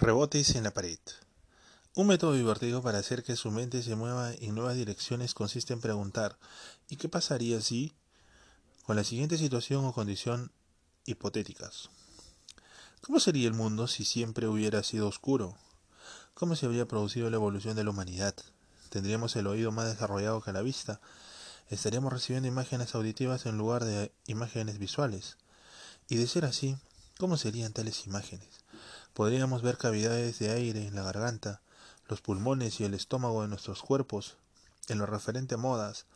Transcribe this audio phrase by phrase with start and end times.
[0.00, 1.00] Rebotes en la pared.
[1.96, 5.80] Un método divertido para hacer que su mente se mueva en nuevas direcciones consiste en
[5.80, 6.38] preguntar
[6.88, 7.92] ¿y qué pasaría si?
[8.84, 10.52] con la siguiente situación o condición
[11.04, 11.90] hipotéticas.
[13.00, 15.56] ¿Cómo sería el mundo si siempre hubiera sido oscuro?
[16.32, 18.36] ¿Cómo se habría producido la evolución de la humanidad?
[18.90, 21.00] ¿Tendríamos el oído más desarrollado que la vista?
[21.70, 25.38] ¿Estaríamos recibiendo imágenes auditivas en lugar de imágenes visuales?
[26.08, 26.76] Y de ser así,
[27.18, 28.60] ¿cómo serían tales imágenes?
[29.14, 31.60] Podríamos ver cavidades de aire en la garganta,
[32.08, 34.36] los pulmones y el estómago de nuestros cuerpos.
[34.88, 36.06] En lo referente a modas,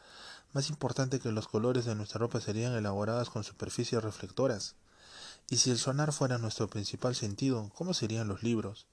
[0.53, 4.77] más importante que los colores de nuestra ropa serían elaboradas con superficies reflectoras.
[5.51, 8.87] Y si el sonar fuera nuestro principal sentido, ¿cómo serían los libros?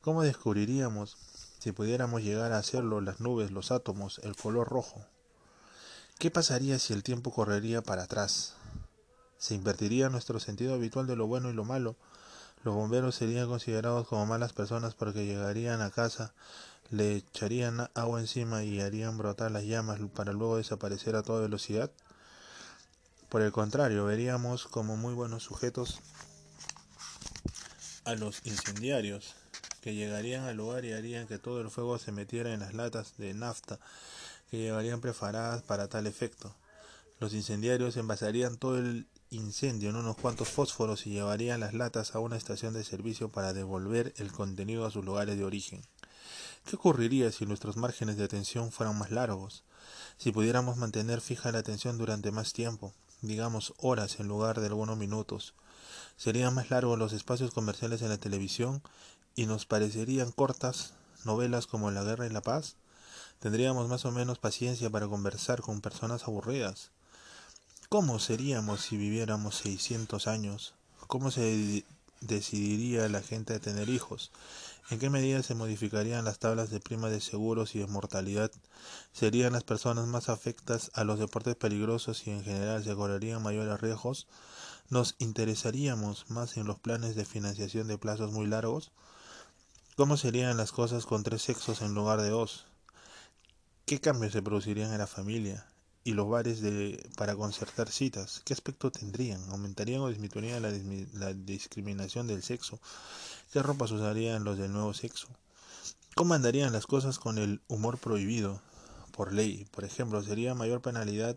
[0.00, 1.16] ¿Cómo descubriríamos,
[1.58, 5.06] si pudiéramos llegar a hacerlo, las nubes, los átomos, el color rojo?
[6.18, 8.54] ¿Qué pasaría si el tiempo correría para atrás?
[9.38, 11.96] ¿Se invertiría nuestro sentido habitual de lo bueno y lo malo?
[12.64, 16.32] Los bomberos serían considerados como malas personas porque llegarían a casa,
[16.90, 21.90] le echarían agua encima y harían brotar las llamas para luego desaparecer a toda velocidad.
[23.28, 26.00] Por el contrario, veríamos como muy buenos sujetos
[28.04, 29.34] a los incendiarios
[29.80, 33.16] que llegarían al lugar y harían que todo el fuego se metiera en las latas
[33.16, 33.80] de nafta
[34.50, 36.54] que llegarían preparadas para tal efecto.
[37.22, 42.18] Los incendiarios envasarían todo el incendio en unos cuantos fósforos y llevarían las latas a
[42.18, 45.82] una estación de servicio para devolver el contenido a sus lugares de origen.
[46.66, 49.62] ¿Qué ocurriría si nuestros márgenes de atención fueran más largos?
[50.18, 54.98] Si pudiéramos mantener fija la atención durante más tiempo, digamos horas en lugar de algunos
[54.98, 55.54] minutos.
[56.16, 58.82] Serían más largos los espacios comerciales en la televisión
[59.36, 62.74] y nos parecerían cortas novelas como La Guerra y la Paz.
[63.38, 66.90] Tendríamos más o menos paciencia para conversar con personas aburridas.
[67.92, 70.72] ¿Cómo seríamos si viviéramos 600 años?
[71.08, 71.84] ¿Cómo se
[72.22, 74.32] decidiría la gente a tener hijos?
[74.88, 78.50] ¿En qué medida se modificarían las tablas de prima de seguros y de mortalidad?
[79.12, 83.78] ¿Serían las personas más afectas a los deportes peligrosos y en general se correrían mayores
[83.78, 84.26] riesgos?
[84.88, 88.90] ¿Nos interesaríamos más en los planes de financiación de plazos muy largos?
[89.96, 92.64] ¿Cómo serían las cosas con tres sexos en lugar de dos?
[93.84, 95.66] ¿Qué cambios se producirían en la familia?
[96.04, 99.42] Y los bares de, para concertar citas, ¿qué aspecto tendrían?
[99.50, 100.72] ¿Aumentarían o disminuirían la,
[101.12, 102.80] la discriminación del sexo?
[103.52, 105.28] ¿Qué ropas usarían los del nuevo sexo?
[106.14, 108.60] ¿Cómo andarían las cosas con el humor prohibido?
[109.12, 111.36] Por ley, por ejemplo, sería mayor penalidad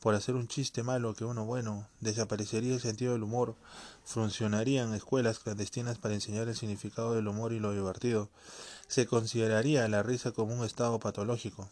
[0.00, 3.56] por hacer un chiste malo que uno bueno, desaparecería el sentido del humor,
[4.04, 8.28] funcionarían escuelas clandestinas para enseñar el significado del humor y lo divertido,
[8.86, 11.70] se consideraría la risa como un estado patológico,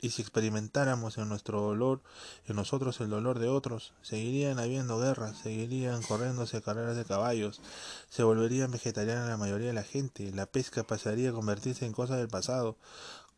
[0.00, 2.00] y si experimentáramos en nuestro dolor,
[2.46, 7.60] en nosotros el dolor de otros, seguirían habiendo guerras, seguirían corriéndose carreras de caballos,
[8.08, 12.16] se volverían vegetarianas la mayoría de la gente, la pesca pasaría a convertirse en cosa
[12.16, 12.76] del pasado.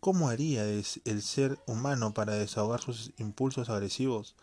[0.01, 4.35] ¿Cómo haría el ser humano para desahogar sus impulsos agresivos?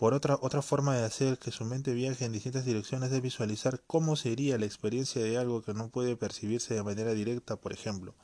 [0.00, 3.82] Por otra, otra forma de hacer que su mente viaje en distintas direcciones es visualizar
[3.86, 8.14] cómo sería la experiencia de algo que no puede percibirse de manera directa, por ejemplo.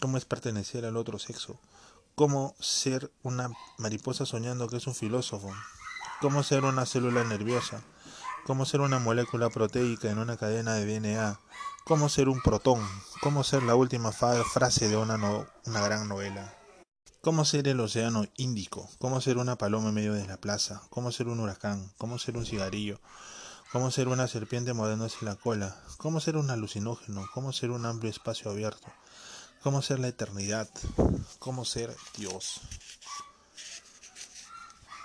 [0.00, 1.60] ¿Cómo es pertenecer al otro sexo?
[2.14, 5.52] Cómo ser una mariposa soñando que es un filósofo,
[6.20, 7.82] cómo ser una célula nerviosa,
[8.44, 11.40] cómo ser una molécula proteica en una cadena de DNA,
[11.84, 12.86] cómo ser un protón,
[13.20, 16.54] cómo ser la última frase de una, una gran novela.
[17.22, 21.12] Cómo ser el océano Índico, cómo ser una paloma en medio de la plaza, cómo
[21.12, 23.00] ser un huracán, cómo ser un cigarrillo,
[23.70, 28.10] cómo ser una serpiente mordiéndose la cola, cómo ser un alucinógeno, cómo ser un amplio
[28.10, 28.88] espacio abierto,
[29.62, 30.68] cómo ser la eternidad,
[31.38, 32.60] cómo ser Dios.